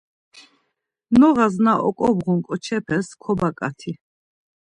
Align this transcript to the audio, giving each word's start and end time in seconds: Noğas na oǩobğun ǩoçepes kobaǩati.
Noğas 1.19 1.55
na 1.65 1.73
oǩobğun 1.87 2.39
ǩoçepes 2.45 3.07
kobaǩati. 3.21 3.91